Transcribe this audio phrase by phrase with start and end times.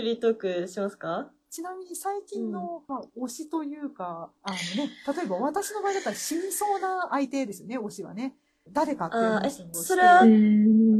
[0.00, 1.30] フリートークしますか？
[1.50, 8.34] ちなみに最近の、まあ、推しというか、あのね、例えば私の場合だったら死にそうな相手ですよね、推しはね。
[8.70, 9.74] 誰かっていうあーえ話をして。
[9.74, 10.98] それはうん。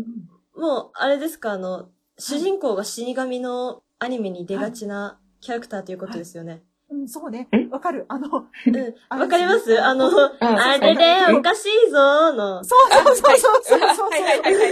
[0.57, 6.63] もう、あれですか、あの、主人公が死神のアニメに出がちなキャラクターということですよね。
[7.01, 7.71] うん、そうねん。
[7.71, 8.05] わかる。
[8.09, 8.29] あの、
[8.67, 8.95] うん。
[9.09, 9.83] あわかります？
[9.83, 10.11] あの、
[10.41, 12.63] あれでうんおかしいぞーの。
[12.65, 14.11] そうそうそうそうそうそう。
[14.11, 14.71] はいはいはいはい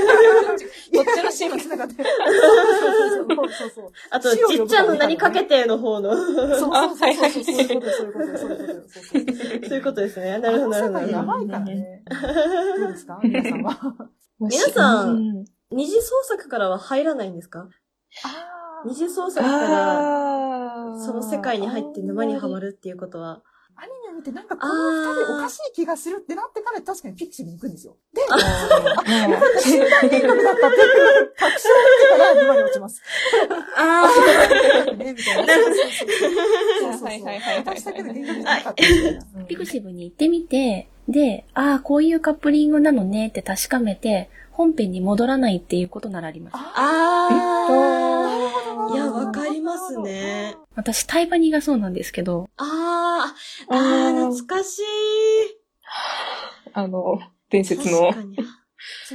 [0.92, 2.08] どっちのシーンつながってる
[3.28, 3.92] そうそうそう。
[4.10, 6.16] あと、ちっちゃの何かけての方の。
[6.16, 7.44] そうそうそうそう。
[7.44, 9.34] そういうこと、そういうこと、そういうこと、そういうこと。
[9.38, 10.38] そうそうそういうことですね。
[10.38, 11.06] なるほど、なるほど。
[11.12, 12.02] やばいからね。
[12.78, 13.78] どうですか皆さんは。
[14.40, 17.68] 皆さんうん二次創作からは入らないんですか
[18.24, 20.57] あ二次創作から、
[21.04, 23.42] その世界に入って沼にはまるっていうことは。
[23.80, 24.74] アニメ見てなんかこの
[25.14, 27.96] 二人おかしい気がするってなってから確かにピクシブに行くんですよ。
[28.12, 30.26] で、あー集だったっていう
[31.38, 33.00] 確証を得てから沼に落ちます。
[33.76, 34.08] あ
[34.96, 35.54] ね、みたいな。
[37.58, 46.56] 私だけでなかったピクシブに行ってみて、で、ああ、こういうカップリングなのねって確かめて、本編に戻らないっていうことならあります。
[46.56, 46.58] あ。
[46.58, 46.72] あ
[47.70, 48.57] ああ。
[48.92, 50.56] いや、わかりますね。
[50.74, 53.34] 私、タイバニがそうなんですけど、あ
[53.68, 53.74] あ。
[53.74, 54.82] あああ、ー懐かしい。
[56.72, 57.18] あの、
[57.50, 58.14] 伝説の確。
[58.14, 58.36] かに。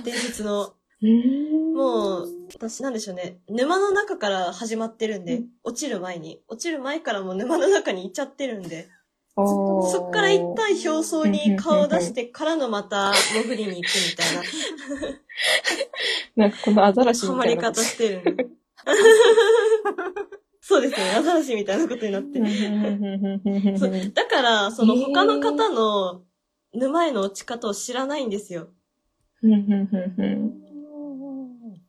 [0.03, 0.73] 伝説の。
[1.01, 3.39] うんもう、私なんでしょうね。
[3.49, 6.41] 沼の中から始まってるんで、落ちる前に。
[6.47, 8.87] 落ちる前からもう沼の中に行っちゃってるんで。
[9.35, 14.43] そっから一旦表層に顔を出してからのまた潜りに行くみたいな、
[16.47, 17.75] なんかこのアザラシハマりみたいな。
[17.75, 18.57] 方してる。
[20.61, 21.11] そうですね。
[21.11, 22.39] アザラシみたいなことになって。
[23.77, 26.23] そうだから、その他の方の
[26.73, 28.69] 沼への落ち方を知らないんですよ。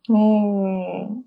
[0.09, 1.25] おー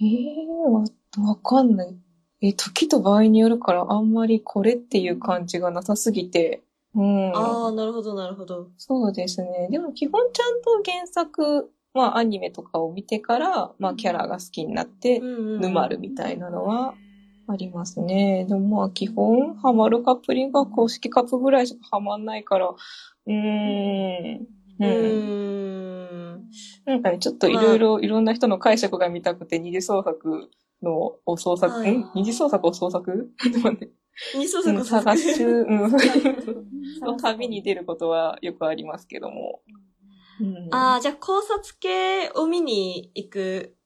[0.00, 0.84] ええわ、
[1.28, 1.96] わかんない。
[2.40, 6.62] え、時と場合によるからあんまりこれっていう感じがなさすぎて。
[6.94, 7.36] うん。
[7.36, 8.70] ああ、なるほど、なるほど。
[8.76, 9.68] そうですね。
[9.70, 15.20] でも基本ちゃんと原作、まあアニメとかを見てから、まあキャラが好きになって。
[15.58, 16.94] 沼るみたいなのは
[17.48, 18.44] ありますね。
[18.46, 23.36] でもまあ基本ハマるカップリングは公式カップぐらいしかハマんないから、うーん。
[24.36, 24.46] う
[24.78, 24.86] うん。
[24.86, 26.50] ーん。
[26.84, 30.50] なんかね、ちょっといろいろ、いろんな人の解釈が見たくて、二次創作
[30.82, 32.04] の、を創作、はいん？
[32.14, 33.32] 二次創作を創作？
[33.40, 33.90] ちょっと待って
[34.34, 35.90] 二層うん作探し中、うん。
[37.00, 39.62] の旅に出ることはよくありますけども。
[40.40, 43.76] うん、ああ、じゃあ考察系を見に行く。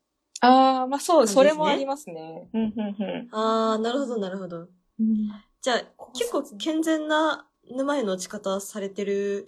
[0.41, 2.49] あー、まあそう、それもありますね。
[2.53, 4.61] うん、うん、ああ、なるほど、なるほど。
[4.61, 5.31] うん。
[5.61, 5.83] じゃあ、
[6.15, 9.47] 結構健全な沼への落ち方されてる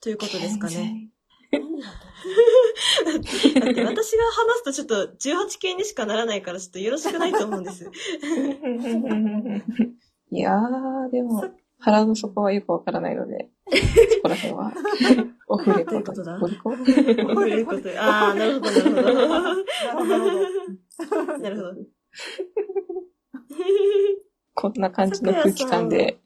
[0.00, 1.10] ということですかね。
[1.54, 1.60] だ
[3.70, 7.84] って私が話すとちょっと18系にしかならないからちょっとよろしくないと思うんです。
[10.30, 11.44] いやー、でも、
[11.78, 13.50] 腹の底はよくわからないので、
[14.16, 14.72] そこら辺は、
[15.54, 16.80] オフレコどういうことだオリコこう
[17.48, 17.88] いうこと。
[17.98, 19.28] ああ、なるほど、なるほど。
[21.38, 21.74] なるほど。
[24.56, 26.20] こんな感じの空気感で。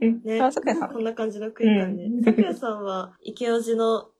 [0.00, 0.92] うんねあ、坂井さん。
[0.92, 2.20] こんな感じの空間でう。
[2.20, 4.10] んさくやさんは、池尾寺の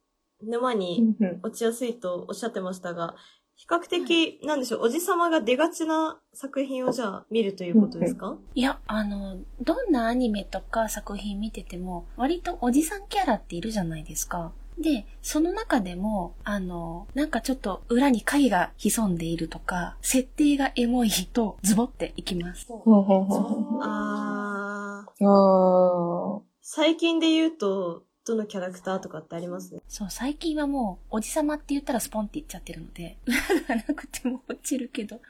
[0.42, 3.16] 沼うに落ちやすいとおっしゃってましたが、
[3.58, 8.38] 比較的、なんでしょう、おじさまが出がちな作品をじゃあ見るということですか？
[8.54, 14.52] いや、あの、どんなアニメとか作品見てても、割とおじさんキャラっているじゃないですか。
[14.78, 22.64] で、その中でも、あの、なんかちょっと裏に影が潜んでいるとか、設定がエモいとズボっていきます。
[22.68, 23.24] ほうほうほう。
[23.24, 29.80] ほあー、うあ最近で言うと、どのキャラクターとかってあります？
[29.88, 33.36] そう、最近はもう、おじさまって言ったらスポンって言っちゃってるので、裏
[33.76, 35.20] がなくても落ちるけど。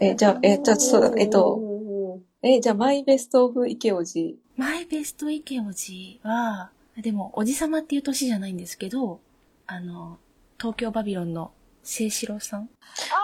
[0.00, 4.38] え、じゃあ、え、じゃあ、そうだ、えっと、え、じゃあ、マイベストオブ池オジ。
[4.56, 9.20] マイベストイケオジは、でも、おじさまっていう年じゃないんですけど、
[9.66, 10.18] あの、
[10.58, 11.50] 東京バビロンの
[11.82, 12.68] 聖四郎さん。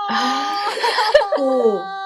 [0.09, 0.57] あ
[1.39, 2.01] おー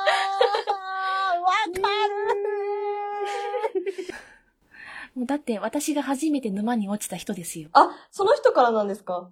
[5.14, 7.69] もうだって私が初めて沼に落ちた人ですよ。
[7.72, 9.31] あ、その人からなんですか？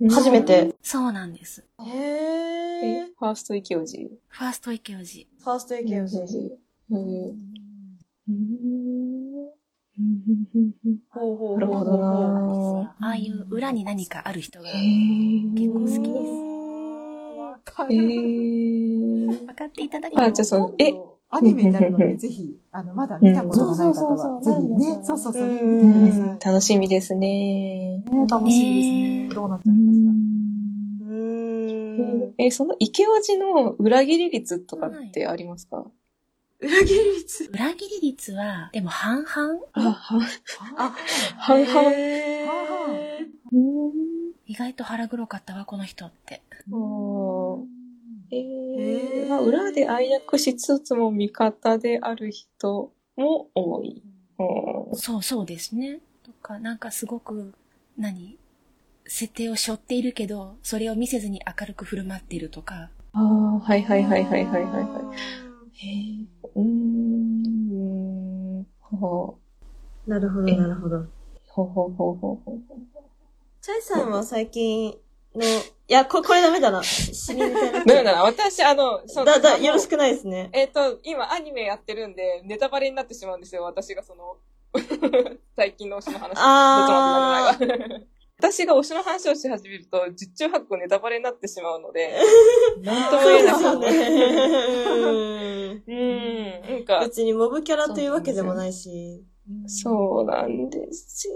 [0.00, 0.42] ー初め。
[0.42, 0.74] て。
[0.82, 1.64] そうなんです。
[1.80, 4.10] へえー。、ファースト池オジ。
[4.28, 5.28] ファーストイケオジ。
[5.42, 6.24] ファースト池尾寺。
[6.90, 7.54] うん
[11.10, 16.00] ほうほうなるほどなああいう裏に何かある人が結構好きです。
[16.02, 17.90] えわかる。
[17.94, 19.26] ー。
[19.46, 20.92] 分かっていただけあ、るじゃあそう、え、
[21.36, 26.38] アニメになるので、ぜひ、あの、まだ見たことがない方は、ぜひね、そうそうそう。
[26.44, 27.98] 楽しみですね。
[27.98, 29.28] ね楽しみですね。
[29.34, 30.10] どうなってるんですか？
[31.10, 32.34] うーん。
[32.38, 35.84] え、その池オジの裏切り率とかってありますか、
[36.60, 37.50] 裏切り率？
[37.52, 39.60] 裏切り率は、でも半々？
[39.72, 40.20] あ、は、
[40.76, 40.94] あ、
[41.38, 41.90] 半々。
[41.92, 42.48] へー
[43.52, 43.92] うん。
[44.46, 46.42] 意外と腹黒かったわ、この人って。
[46.70, 47.64] おー
[48.30, 54.02] えへーーまあ、裏で暗躍しつつも味方である人も多い。
[54.38, 56.00] うんそうそうですね。
[56.24, 57.54] とか、なんかすごく、
[57.96, 58.38] 何？
[59.06, 62.90] 設定を背負っているけど、それを見せずに明るく振る舞っているとか。
[63.12, 64.84] ああ、はいはいはいはいはいはいはい。
[65.72, 69.38] へえ、うーん、ほ
[70.06, 71.06] う、なるほど、なるほど。
[71.48, 72.60] ほうほうほうほうほう。
[73.60, 74.96] チャイさんは最近
[75.34, 76.82] の、いや、こ これダメだな。
[76.82, 77.78] 死にみたいな。
[77.80, 80.50] だめだな、私、あの、そだ、だ、あのよろしくないですね。
[80.52, 84.36] えっ、と、今アニメやってるんで、ネタバレになってしまうんですよ、私がその、
[85.56, 86.32] 最近の推しの話。
[86.36, 92.18] あどっちも待って 私が推しの話をし始めると、十中八九ネタバレになってしまうので、
[92.80, 93.88] なんともそう言えなくですよね。
[95.86, 99.24] うーん、なんか、別にモブキャラというわけでもないし。
[99.66, 101.34] そうなんですよ。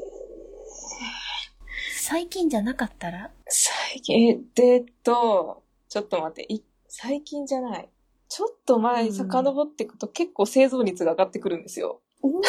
[2.10, 3.31] 最近じゃなかったら？
[3.49, 7.88] 最近、ええっと、ちょっと待って、い最近じゃない。
[8.31, 12.00] ちょっと前遡っていくと結構生存率が上がってくるんですよ。
[12.22, 12.43] おー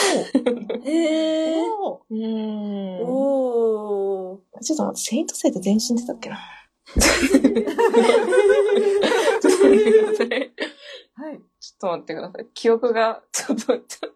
[0.89, 1.61] へー。
[1.77, 3.03] お ーうーん。
[3.03, 4.59] おー。
[4.61, 6.37] ちょっと待って、セイントセイって全身出たっけな？
[11.15, 11.41] はい。
[11.59, 12.47] ちょっと待ってください。
[12.53, 14.15] 記憶が、ちょっと、ちょっと。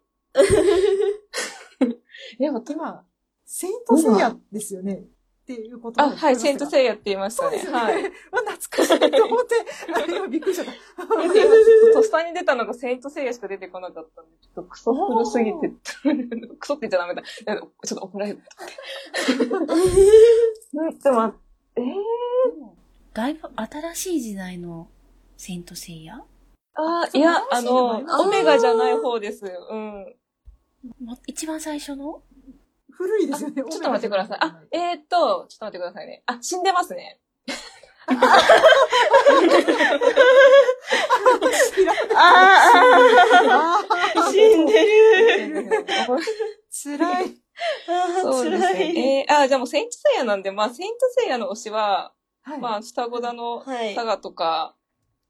[2.39, 3.05] え、待って、 今、
[3.45, 5.03] セイントセイヤですよね。
[5.43, 7.57] っていうことあ、はい、セイントイセイヤって言いましたね。
[7.57, 7.79] そうですよね。
[7.79, 8.03] はい。
[8.31, 9.55] わ懐かしいと思って、
[9.93, 11.93] あ今びっくりしちゃった。
[11.93, 15.69] とっさに出たのがセイントセイヤしか出てこなかったんで、ちょっとクソ古すぎて、
[16.59, 17.23] クソって言っちゃダメだ。
[17.23, 18.41] ちょっと怒られる。
[20.75, 21.33] うんでも、
[21.75, 21.83] えー、
[23.13, 24.87] だいぶ新しい時代の
[25.35, 26.23] セイントセイヤ？
[26.75, 29.45] あー、いや、あの、オメガじゃない方です。
[29.45, 30.15] うん。
[30.99, 32.23] も一番最初の？
[32.97, 33.55] 古いですよね。
[33.55, 34.37] ちょっと待ってください。
[34.41, 36.23] あ、えー、っと、ちょっと待ってくださいね。
[36.25, 37.19] あ、死んでますね。
[42.15, 43.81] あ
[44.31, 44.73] 死んで
[45.47, 45.63] る。
[45.69, 46.19] ー
[46.69, 47.37] 辛い。
[48.21, 48.57] そうで。
[48.57, 52.59] えー、あ、じゃあもうセイントセイヤなんで、まあ、セイントセイヤの推しは、はい。
[52.59, 54.75] まあ、双子だの、はいサガとか、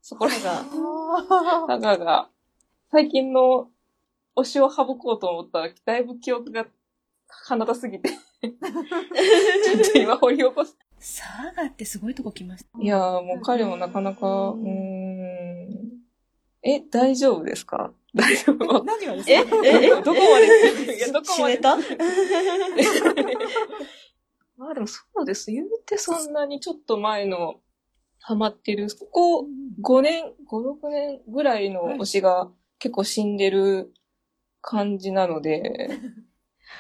[0.02, 2.30] そこらが、あサガが、
[2.92, 3.70] 最近の
[4.36, 6.66] 推しを省こうと思ったら、だいぶ記憶が
[7.46, 8.10] 鼻だすぎて、
[8.42, 10.78] ちょっと今掘り起こす。
[11.00, 12.80] サーガってすごいとこ来ました。
[12.82, 16.04] いやー、もう彼もなかなか、うーん。
[16.64, 17.92] え、大丈夫ですか？
[18.16, 19.50] 大丈ー夫何がですえか？
[19.66, 21.56] ええどこまで、いや、どこまで？
[21.56, 21.76] 死ねた？
[24.58, 25.52] ま あでもそうです。
[25.52, 27.60] 言うてそんなにちょっと前の
[28.22, 29.48] ハマってる、ここ
[29.82, 30.32] 5年、5、
[30.82, 32.50] 6年ぐらいの推しが
[32.80, 33.94] 結構死んでる
[34.62, 35.90] 感じなので、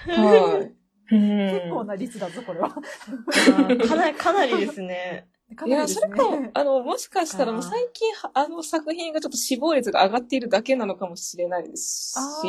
[0.07, 0.73] はい。
[1.11, 2.69] うん結構な率だぞ、これは。
[2.69, 5.27] かなり、 かなりですね。
[5.67, 6.23] いや、それか
[6.53, 12.47] あの、もしかしたら最近は、あの作品がちょっと死亡率が上がっているだけなのかもしれないですあし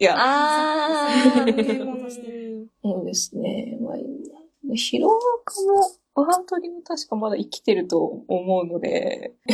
[0.00, 1.84] いや、あーー。
[1.84, 3.78] ものしてそうですね。
[3.80, 5.10] まあ、ヒロア
[5.44, 5.90] カも、
[6.26, 9.34] バーントリも確かまだ生きてると思うので、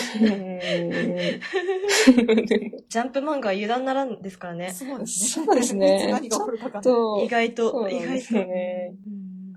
[2.88, 4.70] ジャンプ漫画は油断ならんですからね。
[4.70, 5.46] そうですね。
[5.46, 7.86] そうですね意外そうと、意外と。
[7.86, 8.94] ね。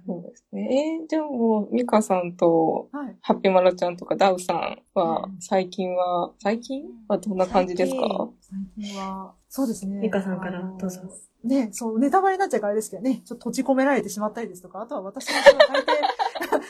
[0.06, 0.98] そうですね。
[1.02, 3.16] えー、じゃあもう、ミカさんと、はい。
[3.22, 6.84] ハッピーマラちゃんとかダウさんはう、ん最近は、最近？
[7.08, 8.30] はどんな感じですか？
[8.42, 10.00] 最近は、そうですね。
[10.00, 11.02] ミカさんからどうぞ。
[11.44, 15.86] ね、そう、ネタバレになっちゃうからあれですけどね、ちょっと閉じ込められてしまったりですとか、あとは私の大抵、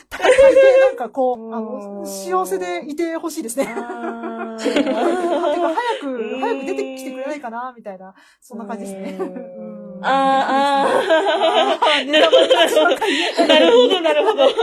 [0.08, 3.66] 大抵なんかこう、あうの、ん幸せでいてほしいですね。
[3.76, 9.18] あ てかー早く、早く出てきてくれないかな、みたいな、そんな感じですね。
[10.02, 12.10] あー、あー。
[12.10, 13.06] ネタバレになっちゃうか
[13.42, 14.44] らなるほど、なるほど。
[14.44, 14.54] 会い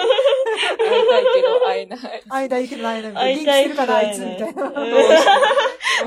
[1.08, 2.00] たいけど会えない。
[2.30, 4.72] 間いけないのに、会いたい元気してるかな、あいつ、みたいな。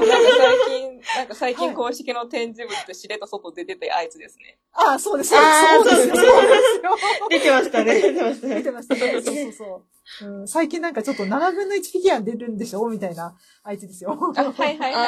[0.01, 4.59] 最近、なんか最近公式の展示物でしれっと外出ててあいつですね。
[4.73, 5.31] あ、そうです。
[5.31, 6.17] そうですよ。
[6.17, 6.99] そうですよ。
[7.31, 7.95] 出てましたね。
[8.01, 8.55] 出てましたね。
[8.57, 8.97] 見てました。
[8.97, 9.83] そうそうそ
[10.23, 10.27] う。
[10.41, 12.89] うん、最近なんかちょっと7分の1フィギュア出るんでしょ？
[12.89, 14.13] みたいなあいつですよ。
[14.37, 15.03] あ、はいはいはいはいはい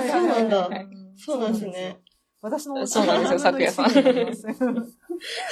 [0.00, 0.10] はい。
[0.10, 0.86] そうなんだはい
[1.16, 1.98] そうなんですね。
[2.40, 4.92] 私のそうなんですよ7分の1咲夜さん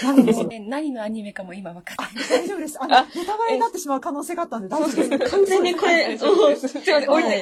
[0.03, 2.29] なります何ですね何のアニメかも今分かってない。
[2.29, 2.83] 大丈夫です。
[2.83, 5.31] あの、ネタバレになってしまう可能性があったんで大丈夫です。
[5.31, 6.19] 完全にこれ、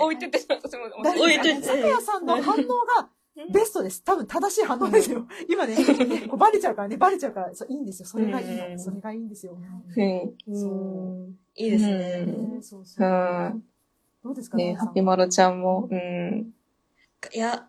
[0.01, 1.03] 置いて、てって、すみません。
[1.03, 1.69] 大丈夫置いてです。
[1.69, 2.57] 咲夜さんの反応
[3.01, 3.09] が
[3.51, 4.03] ベストです。
[4.05, 5.27] 多分正しい反応ですよ。
[5.49, 5.77] 今ね、
[6.37, 8.07] バレちゃうからね、バレちゃうから、そういいんですよ。
[8.07, 8.69] それがいいの。
[8.69, 9.57] うんそれがいいんですよ。
[9.97, 10.35] うん。
[10.47, 12.27] うんいいですね。
[12.27, 13.09] ねそうそう。
[13.09, 13.53] は
[14.23, 16.53] どうですかねハピマロちゃんも、うん。
[17.33, 17.67] いや、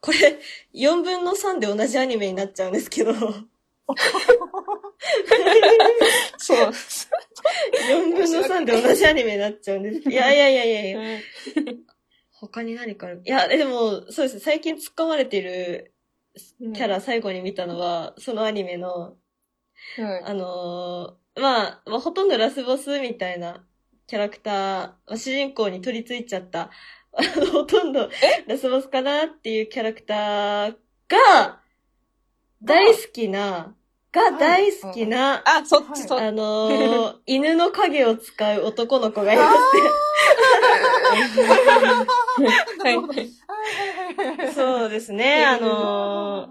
[0.00, 0.38] これ、
[0.74, 3.44] 4分の3で同じアニメになっちゃうんですけど、4
[6.38, 6.72] そう。
[7.92, 10.08] 分の3で同じアニメになっちゃうんです。
[10.08, 11.20] いやいやいやいやいや。
[12.32, 13.22] 他に何かある？
[13.24, 14.40] いや、でも、そうですね。
[14.40, 15.94] 最近突っ込まれてる
[16.74, 19.14] キャラ最後に見たのは、そのアニメの、は
[20.20, 20.24] い。
[20.24, 23.64] あのーまあ、まあ、ほとんどラスボスみたいな
[24.06, 26.70] キャラクター、まあ主人公に取り付いちゃった、
[27.52, 28.10] ほとんど
[28.46, 30.76] ラスボスかなっていうキャラクター
[31.08, 31.61] が、
[32.64, 33.74] 大好きな、
[34.12, 36.22] が大好きな、あ、そっち、はいそっち。
[36.22, 39.48] あのー 犬の影を使う男の子がいまし
[42.82, 42.96] はい。
[42.96, 44.52] はい。
[44.54, 46.48] そうですね、あの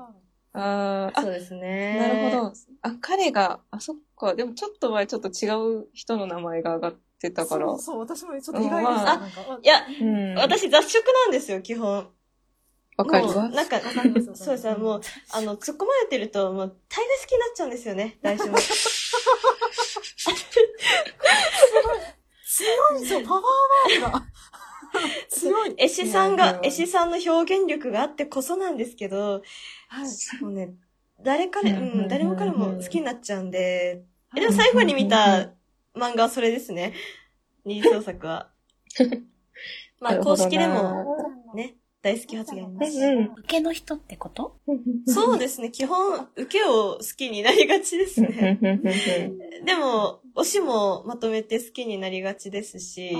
[0.53, 1.98] あーー、そうですね。
[1.98, 2.53] なるほど。
[2.82, 4.36] あ、彼が、あ、そっか。
[4.36, 5.50] でもちょっと前ちょっと違
[5.82, 7.68] う人の名前が上がってたから。
[7.68, 9.01] そうそう、私もちょっと意外です。
[9.01, 10.36] うんなんかいや、うん。
[10.36, 12.10] 私雑食なんですよ、基本。
[13.03, 13.55] わかりもう、ます。
[13.55, 13.79] なんか、
[14.36, 18.58] そうですね、もう、あの、突っ込まれてると、もう、大概好きになっちゃうんですよね、 大丈夫。
[22.46, 24.25] 強いんですよ、パワーワードが。
[25.29, 25.74] 強い。
[25.77, 29.41] 絵師さんが、絵師さんの表現力があってこそなんですけど、
[29.88, 30.43] はい。
[30.43, 30.74] もうね、
[31.24, 34.03] 誰彼、うんうん誰も彼も好きになっちゃうんで、
[34.36, 35.53] えでもはい最後に見た
[35.96, 36.93] 漫画はそれですね。
[37.65, 38.50] 二次創作は。
[40.00, 41.17] まあ、公式でも、
[41.53, 42.98] ね、大好き発言あります。
[42.98, 44.58] うん受けの人ってこと？
[45.05, 48.60] そうですね、基本、受けを好きになりがちですね。
[49.65, 53.12] でも、推しもまとめて好きになりがちですし、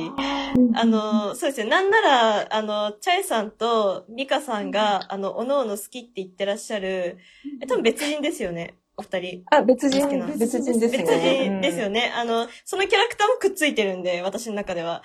[0.74, 1.68] あの、そうですよ。
[1.68, 7.18] なんなら、あの、チャイさんとミカさんが、あの、おのおの好きって言ってらっしゃる、
[7.62, 9.44] え、多分別人ですよね、お二人。
[9.52, 11.62] あ、別人好きな、別人です別ね。
[11.62, 12.12] 人ですよね。
[12.16, 15.04] あの、そのキャラクターもくっついてるんで、私の中では。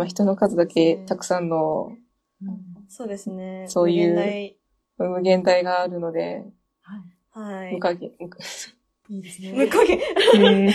[0.00, 1.92] まあ、人の数だけたくさんの
[2.88, 3.66] そうですね。
[3.68, 4.56] そういう
[4.96, 6.42] 無限大があるので、
[6.80, 7.00] はい。
[7.34, 7.80] 大はい無。
[7.80, 9.52] 影、いいですね。
[9.52, 10.00] 無影。
[10.40, 10.70] うん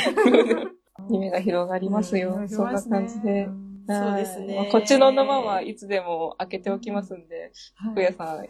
[1.11, 2.35] 夢が広がりますよ。
[2.35, 3.49] うんそんな感じで。。
[3.87, 8.45] そうですねはいまあこっちの沼はいつでも開けておきますんで、はいふやさん、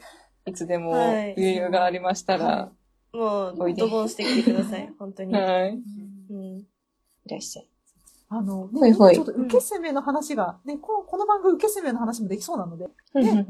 [0.50, 2.72] いつでもはい余裕がありましたら、
[3.14, 4.92] もう、おいでドボンしてきてください。
[5.00, 5.34] 本当に。
[5.34, 5.82] はい。
[6.30, 6.58] うん。
[6.60, 6.68] い
[7.30, 7.70] らっしゃい。
[8.28, 9.16] あの、ね、はいはい。
[9.16, 13.38] ちょっと受け攻めの話が、ね、ここの番組受け攻めの話もできそうなので、うんうんうん。
[13.38, 13.46] 今、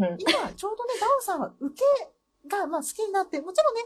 [0.55, 1.83] ちょうどね、ダウンさんは受け
[2.49, 3.81] が、まあ好きになって、もちろんね、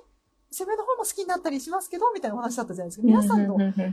[0.52, 3.06] 攻めの方も好きになったりしますけど、みたいなお話だったじゃないですか。
[3.06, 3.84] 皆さんの率的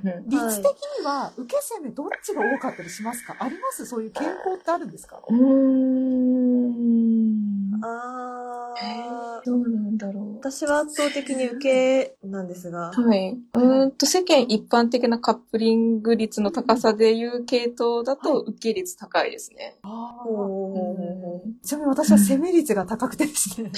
[0.99, 3.37] には、受け攻めどっちが多かったりしますか？
[3.39, 3.85] あります？
[3.85, 5.21] そういう傾向ってあるんですか？
[5.29, 5.45] うん。
[7.85, 9.16] あー。
[9.47, 10.37] どうなんだろう。
[10.39, 12.91] 私は圧倒的に受けなんですが。
[12.91, 13.39] はい。
[13.55, 19.77] うーんと、世間一般的なカップリング率の高さでいう系統だと受け率高いですね。
[19.83, 21.67] あーおー。
[21.67, 23.71] ちなみに私は攻め率が高くてですね。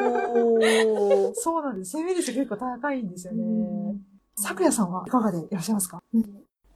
[0.00, 1.32] おー。
[1.34, 1.96] そうなんです。
[1.96, 3.94] 攻め率が結構高いんですよね。
[4.36, 6.02] 咲夜さんはいかがでいらっしゃいますか？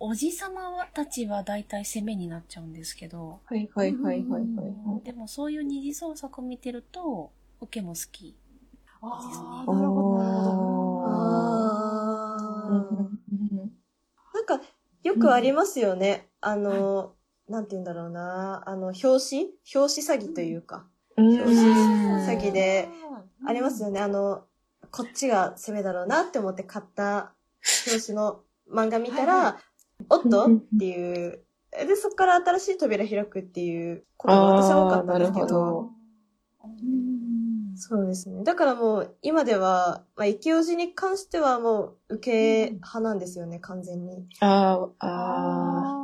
[0.04, 4.40] おじさまたちは大体攻めになっちゃうんですけど、はいはいはいはいは
[5.00, 5.04] い。
[5.04, 7.30] でもそういう二次創作を見てると、
[7.62, 8.36] 受けも好き。
[9.00, 11.04] ああ、なるほど、なるほど。
[11.06, 12.72] あー。
[12.72, 13.72] うんうん
[14.34, 14.60] なんか、
[15.02, 16.28] よくありますよね。
[16.40, 17.14] あの、
[17.48, 18.62] なんて言うんだろうな。
[18.66, 19.50] あの、表紙？
[19.74, 20.86] 表紙詐欺というか。
[21.16, 24.00] うん表紙詐欺で、うんありますよね。
[24.00, 24.44] あの、
[24.92, 27.32] こっちが攻めだろうなって思って買った
[27.88, 28.40] 表紙の
[28.70, 29.58] 漫画見たら、は
[30.00, 30.44] いおっと？
[30.46, 31.44] うんっていう。
[31.72, 35.46] で、そこから新しい扉開くっていうことが私は多かったんですけあーなるほど。
[35.46, 35.90] ど
[37.72, 38.44] うんそうですね。
[38.44, 42.30] だからもう、今では、まあ、イケオジに関してはもう、受
[42.66, 44.26] け派なんですよね、完全に。
[44.40, 45.96] あーあ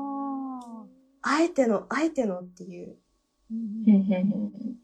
[0.54, 0.84] あ
[1.22, 2.96] あえての、あえてのっていう。
[3.52, 3.56] ーー。
[3.86, 4.78] うんうんうん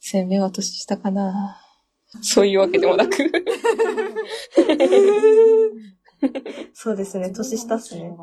[0.00, 1.60] 鮮明は年下かな。
[2.22, 3.16] そういうわけでもなく。
[6.72, 8.16] そうですね、年下っすね。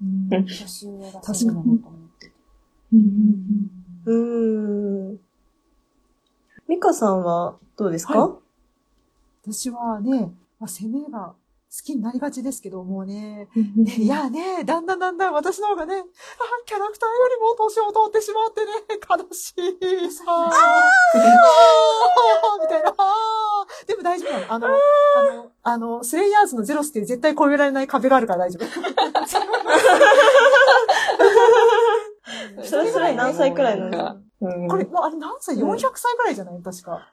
[0.00, 1.76] うん年上だと思っ
[2.18, 2.32] てて
[4.06, 5.20] うーん。
[6.70, 8.38] ミカさんはどうですか、は
[9.42, 11.34] 私はね、まあ、攻めが
[11.68, 16.02] 好きになりがちですけど、もうね、ねいやね、だんだんだんだん私の方がね、あ
[16.64, 18.70] キャラクターよりも年を取ってしまってね、
[19.02, 19.52] 悲し
[20.06, 20.22] いさ。
[20.28, 20.48] あ
[22.62, 22.94] みたいな。
[23.88, 24.52] でも大丈夫なの。
[24.54, 24.76] あの、あの、
[25.64, 28.66] あの、スレイヤーズのゼロスって絶対超えられない壁があるから大丈夫。
[32.62, 36.62] それそれ何歳くらいなんですかうんこれ、もうあれ何歳 ?400 歳くらいじゃない？
[36.62, 37.12] 確か。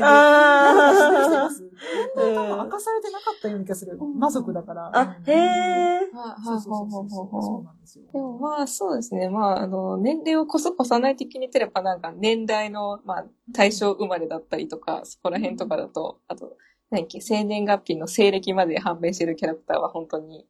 [0.00, 1.68] あ ー
[2.16, 3.98] 年齢多分明かされてなかったような気がする。
[3.98, 4.90] 魔族だから。
[4.94, 6.00] あ、へえ。
[6.44, 7.64] そうそうそうそう。
[7.64, 8.04] なんですよ。
[8.12, 9.28] でもまあそうですね。
[9.28, 16.56] まああの、年齢をこそ越さない的に言ってればなんか年代の、まあ対象生まれだったりとか、そこら辺とかだと、あと、
[16.90, 20.46] 何生年月日の西暦まで判明してるキャラクターは本当に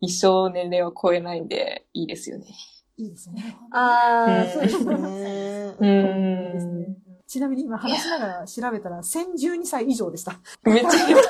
[0.00, 2.46] 一生年齢を超えないんでいいですよね。
[3.00, 3.56] いいですね。
[3.72, 5.74] ああ、うんそうですね。
[5.80, 6.80] うん。
[6.80, 6.96] ね。
[7.26, 10.38] ちなみに今話しながら調べたら1012歳以上でした。
[10.64, 11.20] めっちゃ言っ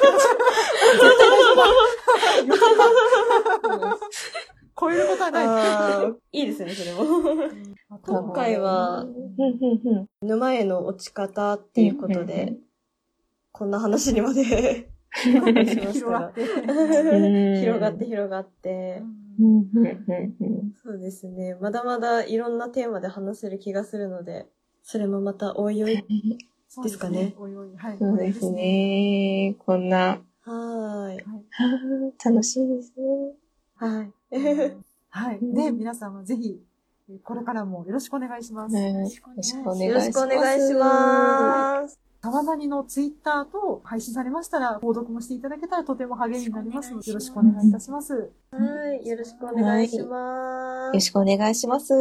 [4.80, 5.42] 超えることはな
[6.32, 6.38] い。
[6.40, 7.04] いいですね、それも。
[8.02, 9.04] 今回は、
[10.22, 12.56] 沼への落ち方っていうことで、
[13.52, 16.32] こんな話にまで広がっ。
[16.32, 16.42] て。
[16.42, 19.02] うん広がって広がって。
[19.40, 21.56] うんうんうんそうですね。
[21.60, 24.46] まだまだいろんなテーマで話せる気がするので、
[24.82, 26.04] それもまたおいおい。
[26.82, 27.76] ですかねおいおい。
[27.76, 27.98] はい。
[27.98, 28.50] そうです。
[28.50, 29.56] ね。
[29.58, 31.24] こんな、はーい。
[32.24, 33.32] 楽しいですね。
[33.76, 34.12] はい。
[35.08, 35.38] はい。
[35.40, 36.60] で、皆さんはぜひ、
[37.24, 38.76] これからもよろしくお願いします。
[38.76, 39.84] よろしくお願いします。
[39.84, 42.09] よろしくお願いします。
[42.22, 48.30] 沢なりのツイッターと配信されましたら、購読もしていただけたらとても励みになりますので、よろしくお願いいたします。
[48.50, 48.58] は
[49.02, 50.86] い、よろしくお願いします。
[50.88, 51.94] よろしくお願いします。
[51.94, 51.96] わ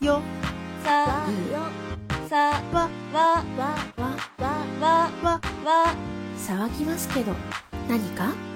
[0.00, 0.22] うよ
[0.84, 1.58] さよ
[2.28, 4.14] さわわわわ
[4.80, 5.94] わわわ
[6.36, 7.32] 騒ぎますけど、
[7.88, 8.49] 何か